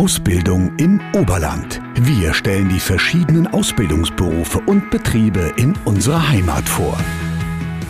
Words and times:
Ausbildung 0.00 0.74
im 0.78 0.98
Oberland. 1.14 1.78
Wir 1.94 2.32
stellen 2.32 2.70
die 2.70 2.80
verschiedenen 2.80 3.46
Ausbildungsberufe 3.48 4.58
und 4.60 4.88
Betriebe 4.88 5.52
in 5.58 5.74
unserer 5.84 6.26
Heimat 6.26 6.66
vor. 6.66 6.96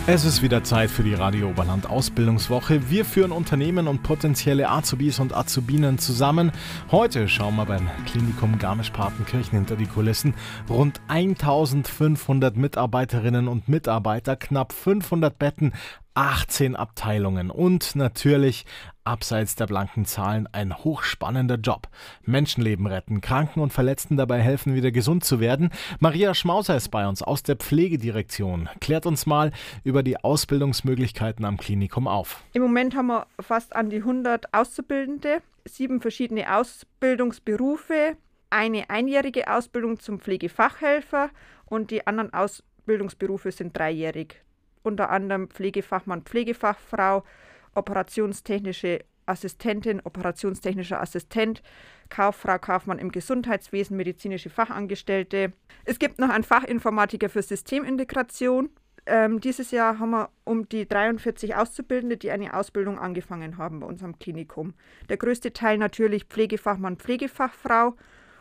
Es 0.09 0.25
ist 0.25 0.43
wieder 0.43 0.65
Zeit 0.65 0.91
für 0.91 1.05
die 1.05 1.15
Radio 1.15 1.51
Oberland 1.51 1.89
Ausbildungswoche. 1.89 2.91
Wir 2.91 3.05
führen 3.05 3.31
Unternehmen 3.31 3.87
und 3.87 4.03
potenzielle 4.03 4.69
Azubis 4.69 5.21
und 5.21 5.37
Azubinen 5.37 5.99
zusammen. 5.99 6.51
Heute 6.91 7.29
schauen 7.29 7.55
wir 7.55 7.67
beim 7.67 7.89
Klinikum 8.07 8.59
Garmisch-Partenkirchen 8.59 9.57
hinter 9.57 9.77
die 9.77 9.87
Kulissen. 9.87 10.35
Rund 10.69 11.01
1500 11.07 12.57
Mitarbeiterinnen 12.57 13.47
und 13.47 13.69
Mitarbeiter, 13.69 14.35
knapp 14.35 14.73
500 14.73 15.39
Betten, 15.39 15.75
18 16.15 16.75
Abteilungen 16.75 17.51
und 17.51 17.95
natürlich 17.95 18.67
abseits 19.05 19.57
der 19.57 19.67
blanken 19.67 20.05
Zahlen 20.05 20.49
ein 20.53 20.77
hochspannender 20.77 21.57
Job. 21.57 21.89
Menschenleben 22.23 22.87
retten, 22.87 23.21
Kranken 23.21 23.61
und 23.61 23.73
Verletzten 23.73 24.17
dabei 24.17 24.41
helfen, 24.41 24.75
wieder 24.75 24.91
gesund 24.91 25.25
zu 25.25 25.41
werden. 25.41 25.71
Maria 25.99 26.35
Schmauser 26.35 26.77
ist 26.77 26.91
bei 26.91 27.07
uns 27.07 27.23
aus 27.23 27.43
der 27.43 27.57
Pflegedirektion. 27.57 28.69
Klärt 28.81 29.07
uns 29.07 29.27
mal 29.27 29.53
über 29.85 30.03
die 30.03 30.23
Ausbildungsmöglichkeiten 30.23 31.45
am 31.45 31.57
Klinikum 31.57 32.07
auf. 32.07 32.43
Im 32.53 32.63
Moment 32.63 32.95
haben 32.95 33.09
wir 33.09 33.27
fast 33.41 33.75
an 33.75 33.91
die 33.91 33.99
100 33.99 34.55
Auszubildende, 34.55 35.43
sieben 35.65 36.01
verschiedene 36.01 36.55
Ausbildungsberufe, 36.57 38.17
eine 38.51 38.91
einjährige 38.91 39.53
Ausbildung 39.53 40.01
zum 40.01 40.21
Pflegefachhelfer 40.21 41.31
und 41.67 41.91
die 41.91 42.07
anderen 42.07 42.33
Ausbildungsberufe 42.33 43.53
sind 43.53 43.77
dreijährig 43.77 44.43
unter 44.83 45.11
anderem 45.11 45.49
Pflegefachmann, 45.49 46.23
Pflegefachfrau, 46.23 47.25
operationstechnische 47.75 49.01
Assistentin, 49.27 50.01
operationstechnischer 50.01 51.01
Assistent, 51.01 51.63
Kauffrau, 52.09 52.59
Kaufmann 52.59 52.99
im 52.99 53.13
Gesundheitswesen, 53.13 53.97
medizinische 53.97 54.51
Fachangestellte. 54.51 55.53
Es 55.85 55.99
gibt 55.99 56.19
noch 56.19 56.31
einen 56.31 56.45
Fachinformatiker 56.45 57.29
für 57.29 57.43
Systemintegration. 57.43 58.71
Ähm, 59.07 59.41
dieses 59.41 59.71
Jahr 59.71 59.99
haben 59.99 60.11
wir 60.11 60.31
um 60.45 60.69
die 60.69 60.87
43 60.87 61.55
Auszubildende, 61.55 62.17
die 62.17 62.31
eine 62.31 62.55
Ausbildung 62.55 62.99
angefangen 62.99 63.57
haben 63.57 63.81
bei 63.81 63.87
unserem 63.87 64.19
Klinikum. 64.19 64.75
Der 65.09 65.17
größte 65.17 65.53
Teil 65.53 65.79
natürlich 65.79 66.25
Pflegefachmann, 66.25 66.97
Pflegefachfrau. 66.97 67.95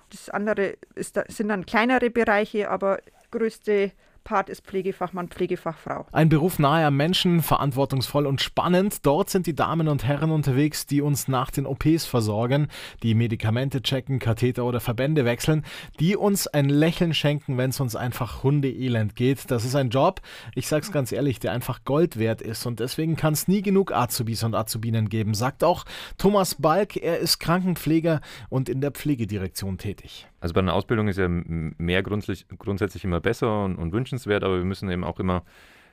Das 0.09 0.29
andere 0.29 0.77
ist, 0.95 1.19
sind 1.27 1.49
dann 1.49 1.65
kleinere 1.65 2.09
Bereiche, 2.09 2.69
aber 2.69 2.99
größte 3.31 3.91
Part 4.23 4.49
ist 4.49 4.65
Pflegefachmann, 4.65 5.29
Pflegefachfrau. 5.29 6.05
Ein 6.11 6.29
Beruf 6.29 6.59
nahe 6.59 6.85
am 6.85 6.97
Menschen, 6.97 7.41
verantwortungsvoll 7.41 8.25
und 8.25 8.41
spannend. 8.41 9.05
Dort 9.05 9.29
sind 9.29 9.47
die 9.47 9.55
Damen 9.55 9.87
und 9.87 10.03
Herren 10.03 10.31
unterwegs, 10.31 10.85
die 10.85 11.01
uns 11.01 11.27
nach 11.27 11.51
den 11.51 11.65
OPs 11.65 12.05
versorgen, 12.05 12.67
die 13.03 13.15
Medikamente 13.15 13.81
checken, 13.81 14.19
Katheter 14.19 14.65
oder 14.65 14.79
Verbände 14.79 15.25
wechseln, 15.25 15.65
die 15.99 16.15
uns 16.15 16.47
ein 16.47 16.69
Lächeln 16.69 17.13
schenken, 17.13 17.57
wenn 17.57 17.71
es 17.71 17.79
uns 17.79 17.95
einfach 17.95 18.43
hundeelend 18.43 19.15
geht. 19.15 19.49
Das 19.51 19.65
ist 19.65 19.75
ein 19.75 19.89
Job, 19.89 20.21
ich 20.55 20.67
sag's 20.67 20.91
ganz 20.91 21.11
ehrlich, 21.11 21.39
der 21.39 21.51
einfach 21.51 21.83
Gold 21.83 22.17
wert 22.17 22.41
ist 22.41 22.65
und 22.65 22.79
deswegen 22.79 23.15
kann 23.15 23.33
es 23.33 23.47
nie 23.47 23.61
genug 23.61 23.91
Azubis 23.91 24.43
und 24.43 24.55
Azubinen 24.55 25.09
geben, 25.09 25.33
sagt 25.33 25.63
auch 25.63 25.85
Thomas 26.17 26.55
Balk. 26.55 26.97
Er 26.97 27.19
ist 27.19 27.39
Krankenpfleger 27.39 28.21
und 28.49 28.69
in 28.69 28.81
der 28.81 28.91
Pflegedirektion 28.91 29.77
tätig. 29.77 30.27
Also 30.41 30.53
bei 30.53 30.61
einer 30.61 30.73
Ausbildung 30.73 31.09
ist 31.09 31.17
ja 31.17 31.27
mehr 31.27 32.01
grundsätzlich, 32.01 32.47
grundsätzlich 32.57 33.03
immer 33.03 33.19
besser 33.19 33.65
und, 33.65 33.75
und, 33.75 33.91
wünschenswert, 33.91 34.08
aber 34.43 34.57
wir 34.57 34.65
müssen 34.65 34.89
eben 34.89 35.03
auch 35.03 35.19
immer 35.19 35.43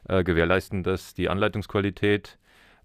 äh, 0.09 0.25
gewährleisten, 0.25 0.83
dass 0.83 1.15
die 1.15 1.29
Anleitungsqualität 1.29 2.39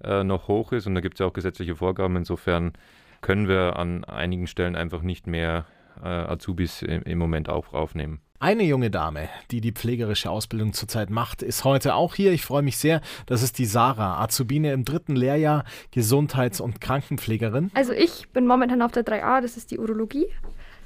äh, 0.04 0.24
noch 0.24 0.48
hoch 0.48 0.72
ist 0.72 0.88
und 0.88 0.96
da 0.96 1.02
gibt 1.02 1.16
es 1.16 1.20
ja 1.20 1.28
auch 1.28 1.34
gesetzliche 1.34 1.76
Vorgaben. 1.76 2.16
Insofern 2.16 2.74
können 3.22 3.48
wir 3.48 3.78
an 3.78 4.04
einigen 4.04 4.48
Stellen 4.48 4.76
einfach 4.76 5.02
nicht 5.02 5.28
mehr 5.28 5.66
äh, 6.04 6.08
Azubis 6.08 6.82
im, 6.82 7.04
im 7.04 7.18
Moment 7.18 7.50
auch 7.50 7.74
aufnehmen. 7.74 8.22
Eine 8.40 8.64
junge 8.64 8.90
Dame, 8.90 9.30
die 9.52 9.62
die 9.62 9.72
pflegerische 9.72 10.32
Ausbildung 10.32 10.74
zurzeit 10.74 11.12
macht, 11.12 11.44
ist 11.44 11.64
heute 11.64 11.94
auch 11.94 12.16
hier. 12.16 12.32
Ich 12.32 12.44
freue 12.44 12.64
mich 12.64 12.78
sehr. 12.78 13.02
Das 13.28 13.44
ist 13.44 13.59
die 13.59 13.68
Sarah, 13.68 14.19
Azubine 14.19 14.74
im 14.74 14.84
dritten 14.84 15.16
Lehrjahr, 15.16 15.63
Gesundheits- 15.92 16.59
und 16.59 16.81
Krankenpflegerin. 16.81 17.69
Also 17.75 17.94
ich 17.94 18.30
bin 18.30 18.48
momentan 18.48 18.81
auf 18.81 18.92
der 18.92 19.06
3a, 19.06 19.42
das 19.42 19.58
ist 19.58 19.69
die 19.69 19.78
Urologie. 19.78 20.25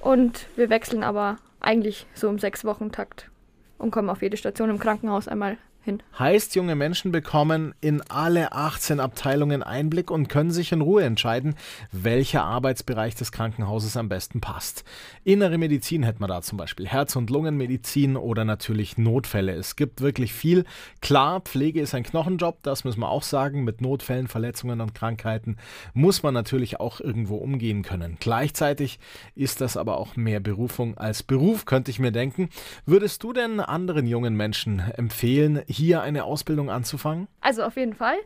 Und 0.01 0.47
wir 0.57 0.69
wechseln 0.69 1.01
aber 1.01 1.38
eigentlich 1.62 2.07
so 2.13 2.27
im 2.27 2.39
sechs 2.39 2.66
Wochen 2.66 2.91
Takt 2.91 3.31
und 3.78 3.91
kommen 3.91 4.09
auf 4.09 4.22
jede 4.22 4.38
Station 4.38 4.69
im 4.69 4.80
Krankenhaus 4.80 5.28
einmal 5.28 5.58
hin. 5.85 6.03
Heißt, 6.18 6.56
junge 6.56 6.75
Menschen 6.75 7.12
bekommen 7.12 7.73
in 7.79 8.01
alle 8.09 8.51
18 8.51 9.00
Abteilungen 9.00 9.63
Einblick 9.63 10.12
und 10.12 10.28
können 10.28 10.51
sich 10.51 10.72
in 10.72 10.81
Ruhe 10.81 11.03
entscheiden, 11.03 11.56
welcher 11.91 12.44
Arbeitsbereich 12.44 13.16
des 13.16 13.31
Krankenhauses 13.31 13.95
am 13.95 14.09
besten 14.09 14.41
passt. 14.41 14.84
Innere 15.24 15.57
Medizin 15.57 16.03
hätten 16.03 16.19
wir 16.19 16.28
da 16.28 16.41
zum 16.41 16.57
Beispiel, 16.57 16.88
Herz- 16.88 17.16
und 17.16 17.29
Lungenmedizin 17.29 18.18
oder 18.18 18.44
natürlich 18.44 18.97
Notfälle. 18.97 19.53
Es 19.53 19.75
gibt 19.75 20.01
wirklich 20.01 20.34
viel. 20.34 20.66
Klar, 21.01 21.41
Pflege 21.41 21.79
ist 21.79 21.94
ein 21.94 22.03
Knochenjob, 22.03 22.63
das 22.63 22.84
müssen 22.84 23.00
wir 23.00 23.09
auch 23.09 23.24
sagen. 23.24 23.63
Mit 23.63 23.81
Notfällen, 23.81 24.28
Verletzungen 24.28 24.81
und 24.81 24.95
Krankheiten 24.95 25.57
muss 25.94 26.24
man 26.24 26.34
natürlich 26.34 26.79
auch 26.79 27.00
irgendwo 27.00 27.35
umgehen 27.38 27.84
können. 27.84 28.18
Gleichzeitig 28.19 29.00
ist 29.35 29.62
das 29.62 29.78
aber 29.78 29.97
auch 29.97 30.16
mehr 30.16 30.40
Berufung 30.40 30.97
als 30.97 31.22
Beruf, 31.22 31.66
könnte 31.66 31.91
ich 31.91 32.00
mir 32.00 32.12
denken. 32.12 32.50
Würdest 32.85 33.24
du 33.24 33.31
denn 33.31 33.59
anderen 33.59 34.07
jungen 34.07 34.35
Menschen 34.35 34.79
empfehlen, 34.79 35.62
hier 35.75 36.02
eine 36.02 36.24
Ausbildung 36.24 36.69
anzufangen? 36.69 37.28
Also 37.41 37.63
auf 37.63 37.75
jeden 37.75 37.94
Fall, 37.94 38.18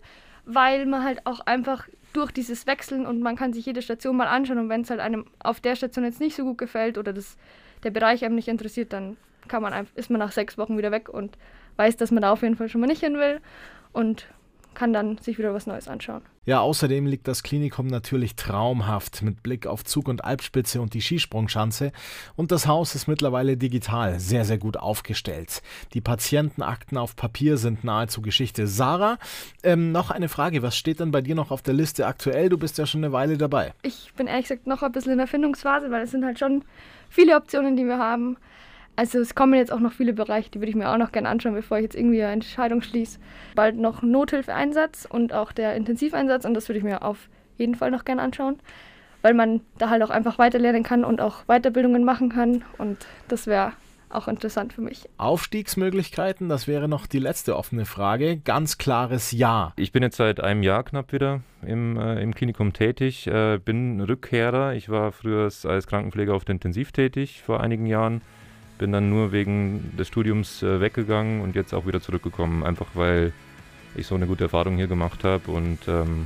weil 0.46 0.86
man 0.86 1.04
halt 1.04 1.26
auch 1.26 1.40
einfach 1.42 1.88
durch 2.14 2.32
dieses 2.32 2.66
Wechseln 2.68 3.06
und 3.06 3.22
man 3.22 3.36
kann 3.36 3.54
sich 3.54 3.66
jede 3.66 3.82
Station 3.82 4.18
mal 4.18 4.28
anschauen 4.28 4.58
und 4.58 4.70
wenn 4.70 4.82
es 4.82 4.90
halt 4.90 5.00
einem 5.00 5.26
auf 5.40 5.60
der 5.60 5.76
Station 5.76 6.06
jetzt 6.06 6.20
nicht 6.20 6.36
so 6.36 6.44
gut 6.44 6.58
gefällt 6.58 6.98
oder 6.98 7.14
das, 7.14 7.38
der 7.84 7.92
Bereich 7.92 8.26
einem 8.26 8.36
nicht 8.36 8.48
interessiert, 8.48 8.94
dann 8.94 9.18
kann 9.48 9.62
man 9.62 9.88
ist 9.96 10.10
man 10.10 10.20
nach 10.20 10.32
sechs 10.32 10.58
Wochen 10.58 10.78
wieder 10.78 10.92
weg 10.92 11.10
und 11.10 11.38
weiß, 11.78 11.98
dass 11.98 12.12
man 12.12 12.22
da 12.22 12.32
auf 12.32 12.42
jeden 12.42 12.56
Fall 12.56 12.70
schon 12.70 12.82
mal 12.82 12.88
nicht 12.88 13.04
hin 13.04 13.16
will 13.16 13.42
und 13.94 14.28
kann 14.79 14.94
dann 14.94 15.17
sich 15.17 15.38
wieder 15.38 15.53
was 15.53 15.67
Neues 15.67 15.90
anschauen. 15.90 16.22
Ja, 16.45 16.62
außerdem 16.62 17.06
liegt 17.06 17.28
das 17.28 17.44
Klinikum 17.44 17.88
natürlich 17.88 18.38
traumhaft 18.38 19.22
mit 19.23 19.44
Blick 19.44 19.67
auf 19.67 19.84
Zug- 19.84 20.07
und 20.07 20.23
Alpspitze 20.23 20.79
und 20.79 20.94
die 20.94 21.01
Skisprungschanze. 21.01 21.91
Und 22.38 22.53
das 22.53 22.66
Haus 22.66 22.95
ist 22.95 23.06
mittlerweile 23.06 23.57
digital 23.57 24.22
sehr, 24.22 24.45
sehr 24.45 24.57
gut 24.57 24.78
aufgestellt. 24.78 25.62
Die 25.94 26.00
Patientenakten 26.00 26.97
auf 26.97 27.18
Papier 27.18 27.57
sind 27.57 27.84
nahezu 27.84 28.22
Geschichte. 28.22 28.68
Sarah, 28.68 29.18
ähm, 29.63 29.91
noch 29.91 30.12
eine 30.12 30.29
Frage. 30.29 30.63
Was 30.63 30.78
steht 30.78 31.01
denn 31.01 31.12
bei 31.12 31.19
dir 31.19 31.35
noch 31.35 31.51
auf 31.51 31.62
der 31.62 31.73
Liste 31.73 32.07
aktuell? 32.07 32.47
Du 32.47 32.57
bist 32.57 32.78
ja 32.78 32.85
schon 32.85 33.03
eine 33.03 33.12
Weile 33.12 33.38
dabei. 33.38 33.73
Ich 33.81 34.13
bin 34.16 34.28
ehrlich 34.28 34.47
gesagt 34.47 34.66
noch 34.66 34.81
ein 34.81 34.94
bisschen 34.94 35.12
in 35.12 35.18
der 35.18 35.28
Findungsphase, 35.28 35.91
weil 35.91 36.03
es 36.03 36.12
sind 36.12 36.23
halt 36.23 36.39
schon 36.39 36.63
viele 37.09 37.35
Optionen, 37.35 37.75
die 37.75 37.84
wir 37.84 37.97
haben. 37.97 38.38
Also 38.95 39.19
es 39.19 39.33
kommen 39.33 39.53
jetzt 39.53 39.72
auch 39.72 39.79
noch 39.79 39.94
viele 39.94 40.13
Bereiche, 40.13 40.50
die 40.51 40.59
würde 40.59 40.69
ich 40.69 40.75
mir 40.75 40.89
auch 40.89 40.97
noch 40.97 41.11
gerne 41.11 41.29
anschauen, 41.29 41.53
bevor 41.53 41.77
ich 41.77 41.83
jetzt 41.83 41.95
irgendwie 41.95 42.22
eine 42.22 42.33
Entscheidung 42.33 42.81
schließe. 42.81 43.19
Bald 43.55 43.77
noch 43.77 44.01
Nothilfeeinsatz 44.01 45.07
und 45.09 45.33
auch 45.33 45.51
der 45.51 45.75
Intensiveinsatz 45.75 46.44
und 46.45 46.53
das 46.53 46.67
würde 46.67 46.79
ich 46.79 46.83
mir 46.83 47.01
auf 47.01 47.29
jeden 47.57 47.75
Fall 47.75 47.91
noch 47.91 48.03
gerne 48.03 48.22
anschauen, 48.22 48.59
weil 49.22 49.33
man 49.33 49.61
da 49.77 49.89
halt 49.89 50.03
auch 50.03 50.09
einfach 50.09 50.38
weiterlernen 50.38 50.83
kann 50.83 51.05
und 51.05 51.22
auch 51.22 51.45
Weiterbildungen 51.45 52.03
machen 52.03 52.29
kann 52.29 52.63
und 52.77 53.05
das 53.29 53.47
wäre 53.47 53.73
auch 54.09 54.27
interessant 54.27 54.73
für 54.73 54.81
mich. 54.81 55.07
Aufstiegsmöglichkeiten, 55.17 56.50
das 56.50 56.67
wäre 56.67 56.88
noch 56.88 57.07
die 57.07 57.19
letzte 57.19 57.56
offene 57.56 57.85
Frage. 57.85 58.38
Ganz 58.38 58.77
klares 58.77 59.31
Ja. 59.31 59.73
Ich 59.75 59.91
bin 59.91 60.03
jetzt 60.03 60.17
seit 60.17 60.39
einem 60.39 60.63
Jahr 60.63 60.83
knapp 60.83 61.13
wieder 61.13 61.41
im, 61.61 61.97
äh, 61.97 62.21
im 62.21 62.33
Klinikum 62.33 62.73
tätig, 62.73 63.27
äh, 63.27 63.59
bin 63.63 64.01
Rückkehrer. 64.01 64.73
Ich 64.73 64.89
war 64.89 65.11
früher 65.11 65.50
als 65.63 65.88
Krankenpfleger 65.88 66.33
auf 66.33 66.45
der 66.45 66.53
Intensiv 66.53 66.91
tätig 66.91 67.44
vor 67.44 67.61
einigen 67.61 67.85
Jahren 67.85 68.21
bin 68.79 68.91
dann 68.91 69.09
nur 69.09 69.31
wegen 69.31 69.95
des 69.97 70.07
Studiums 70.07 70.63
äh, 70.63 70.81
weggegangen 70.81 71.41
und 71.41 71.53
jetzt 71.53 71.73
auch 71.73 71.85
wieder 71.85 72.01
zurückgekommen, 72.01 72.63
einfach 72.63 72.88
weil 72.95 73.34
ich 73.95 74.07
so 74.07 74.16
eine 74.16 74.25
gute 74.25 74.45
Erfahrung 74.45 74.78
hier 74.78 74.88
gemacht 74.88 75.23
habe 75.23 75.51
und 75.51 75.79
ähm, 75.88 76.25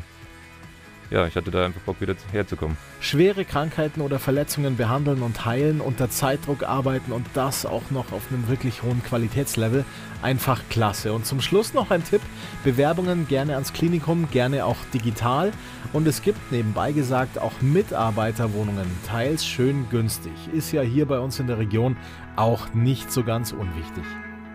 ja, 1.13 1.27
ich 1.27 1.35
hatte 1.35 1.51
da 1.51 1.65
einfach 1.65 1.81
Bock, 1.81 2.01
wieder 2.01 2.15
herzukommen. 2.31 2.75
Schwere 2.99 3.45
Krankheiten 3.45 4.01
oder 4.01 4.17
Verletzungen 4.17 4.77
behandeln 4.77 5.21
und 5.21 5.45
heilen, 5.45 5.79
unter 5.79 6.09
Zeitdruck 6.09 6.63
arbeiten 6.63 7.11
und 7.11 7.27
das 7.35 7.67
auch 7.67 7.91
noch 7.91 8.11
auf 8.11 8.23
einem 8.31 8.47
wirklich 8.47 8.81
hohen 8.81 9.03
Qualitätslevel. 9.03 9.85
Einfach 10.23 10.61
klasse. 10.71 11.13
Und 11.13 11.27
zum 11.27 11.39
Schluss 11.39 11.75
noch 11.75 11.91
ein 11.91 12.03
Tipp: 12.03 12.21
Bewerbungen 12.63 13.27
gerne 13.27 13.53
ans 13.53 13.73
Klinikum, 13.73 14.27
gerne 14.31 14.65
auch 14.65 14.77
digital. 14.91 15.51
Und 15.93 16.07
es 16.07 16.23
gibt 16.23 16.51
nebenbei 16.51 16.93
gesagt 16.93 17.37
auch 17.37 17.61
Mitarbeiterwohnungen, 17.61 18.87
teils 19.05 19.45
schön 19.45 19.87
günstig. 19.91 20.33
Ist 20.51 20.71
ja 20.71 20.81
hier 20.81 21.05
bei 21.05 21.19
uns 21.19 21.39
in 21.39 21.45
der 21.45 21.59
Region 21.59 21.95
auch 22.35 22.73
nicht 22.73 23.11
so 23.11 23.23
ganz 23.23 23.51
unwichtig. 23.51 24.03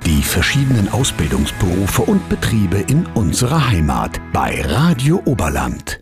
Die 0.04 0.22
verschiedenen 0.22 0.88
Ausbildungsberufe 0.88 2.02
und 2.02 2.28
Betriebe 2.28 2.78
in 2.78 3.06
unserer 3.14 3.68
Heimat 3.68 4.18
bei 4.32 4.60
Radio 4.62 5.22
Oberland. 5.24 6.00